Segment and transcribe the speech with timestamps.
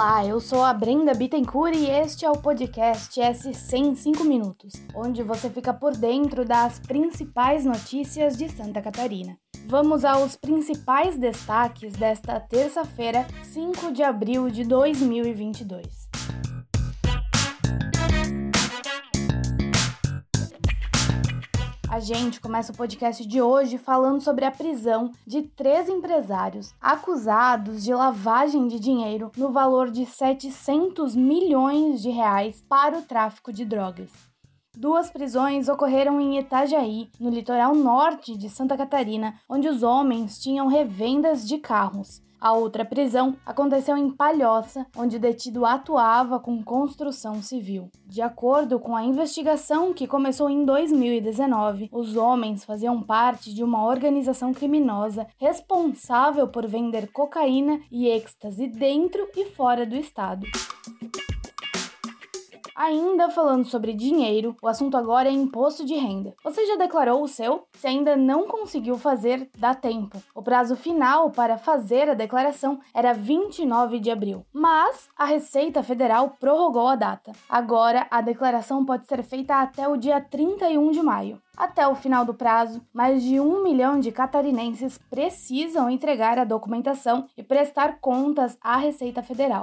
[0.00, 4.72] Olá, eu sou a Brenda Bittencourt e este é o podcast S100 em 5 minutos,
[4.94, 9.36] onde você fica por dentro das principais notícias de Santa Catarina.
[9.66, 16.08] Vamos aos principais destaques desta terça-feira, 5 de abril de 2022.
[21.90, 27.82] A gente começa o podcast de hoje falando sobre a prisão de três empresários acusados
[27.82, 33.64] de lavagem de dinheiro no valor de 700 milhões de reais para o tráfico de
[33.64, 34.10] drogas.
[34.80, 40.68] Duas prisões ocorreram em Itajaí, no litoral norte de Santa Catarina, onde os homens tinham
[40.68, 42.22] revendas de carros.
[42.40, 47.90] A outra prisão aconteceu em Palhoça, onde o detido atuava com construção civil.
[48.06, 53.84] De acordo com a investigação que começou em 2019, os homens faziam parte de uma
[53.84, 60.46] organização criminosa responsável por vender cocaína e êxtase dentro e fora do estado.
[62.78, 66.36] Ainda falando sobre dinheiro, o assunto agora é imposto de renda.
[66.44, 67.64] Você já declarou o seu?
[67.72, 70.22] Se ainda não conseguiu fazer, dá tempo.
[70.32, 76.36] O prazo final para fazer a declaração era 29 de abril, mas a Receita Federal
[76.38, 77.32] prorrogou a data.
[77.48, 81.42] Agora, a declaração pode ser feita até o dia 31 de maio.
[81.56, 87.26] Até o final do prazo, mais de um milhão de catarinenses precisam entregar a documentação
[87.36, 89.62] e prestar contas à Receita Federal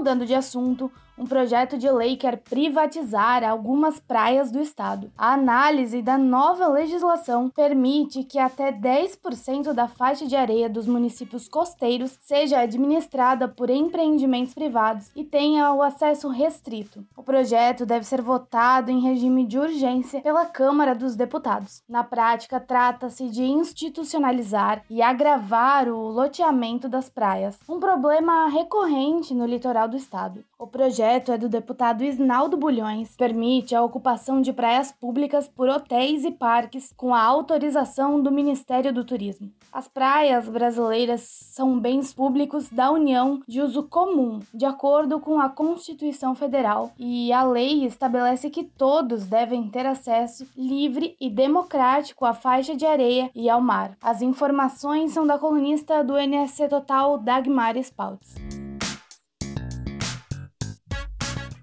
[0.00, 5.12] mudando de assunto, um projeto de lei quer privatizar algumas praias do estado.
[5.18, 11.46] A análise da nova legislação permite que até 10% da faixa de areia dos municípios
[11.46, 17.04] costeiros seja administrada por empreendimentos privados e tenha o acesso restrito.
[17.14, 21.82] O projeto deve ser votado em regime de urgência pela Câmara dos Deputados.
[21.86, 29.44] Na prática, trata-se de institucionalizar e agravar o loteamento das praias, um problema recorrente no
[29.44, 30.42] litoral do estado.
[30.58, 36.24] O projeto é do deputado Isnaldo Bulhões, permite a ocupação de praias públicas por hotéis
[36.24, 39.50] e parques com a autorização do Ministério do Turismo.
[39.72, 45.48] As praias brasileiras são bens públicos da União de uso comum, de acordo com a
[45.48, 52.34] Constituição Federal, e a lei estabelece que todos devem ter acesso livre e democrático à
[52.34, 53.96] faixa de areia e ao mar.
[54.00, 58.69] As informações são da colunista do NSC Total Dagmar Spaltz.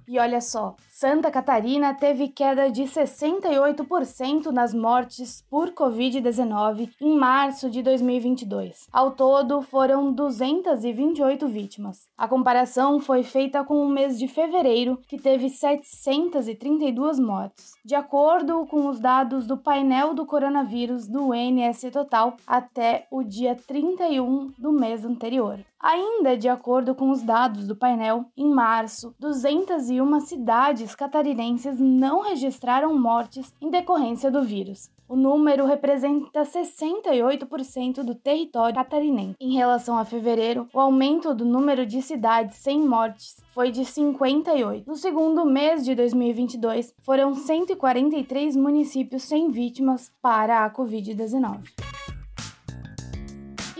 [0.07, 7.69] E olha só, Santa Catarina teve queda de 68% nas mortes por Covid-19 em março
[7.69, 8.87] de 2022.
[8.91, 12.09] Ao todo, foram 228 vítimas.
[12.17, 17.73] A comparação foi feita com o mês de fevereiro, que teve 732 mortes.
[17.85, 23.55] De acordo com os dados do painel do coronavírus do NS Total, até o dia
[23.67, 25.63] 31 do mês anterior.
[25.79, 32.21] Ainda de acordo com os dados do painel, em março, 201 cidades cidades catarinenses não
[32.21, 34.89] registraram mortes em decorrência do vírus.
[35.09, 39.35] O número representa 68% do território catarinense.
[39.39, 44.87] Em relação a fevereiro, o aumento do número de cidades sem mortes foi de 58.
[44.87, 51.86] No segundo mês de 2022, foram 143 municípios sem vítimas para a Covid-19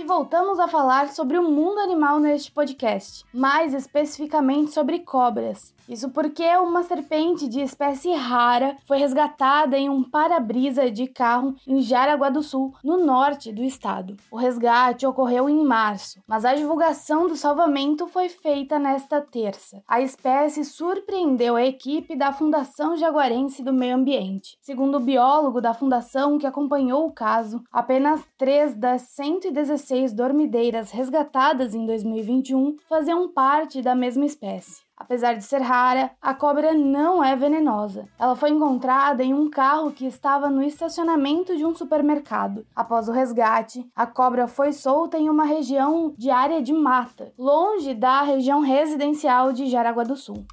[0.08, 5.76] voltamos a falar sobre o mundo animal neste podcast, mais especificamente sobre cobras.
[5.88, 11.82] Isso porque uma serpente de espécie rara foi resgatada em um para-brisa de carro em
[11.82, 14.18] Jaraguá do Sul, no norte do estado.
[14.30, 19.82] O resgate ocorreu em março, mas a divulgação do salvamento foi feita nesta terça.
[19.88, 24.58] A espécie surpreendeu a equipe da Fundação Jaguarense do Meio Ambiente.
[24.62, 31.74] Segundo o biólogo da fundação que acompanhou o caso, apenas três das 116 dormideiras resgatadas
[31.74, 34.88] em 2021 faziam parte da mesma espécie.
[34.98, 38.08] Apesar de ser rara, a cobra não é venenosa.
[38.18, 42.66] Ela foi encontrada em um carro que estava no estacionamento de um supermercado.
[42.76, 47.94] Após o resgate, a cobra foi solta em uma região de área de mata, longe
[47.94, 50.44] da região residencial de Jaraguá do Sul.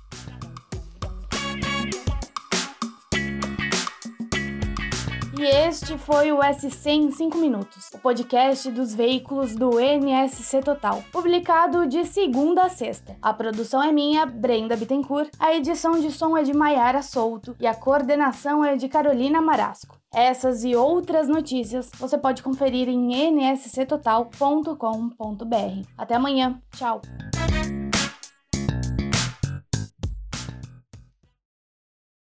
[5.36, 11.02] E este foi o SC em 5 minutos, o podcast dos veículos do NSC Total,
[11.10, 13.16] publicado de segunda a sexta.
[13.20, 17.66] A produção é minha, Brenda Bittencourt, a edição de som é de Maiara Souto e
[17.66, 19.98] a coordenação é de Carolina Marasco.
[20.14, 25.88] Essas e outras notícias você pode conferir em nsctotal.com.br.
[25.98, 27.02] Até amanhã, tchau!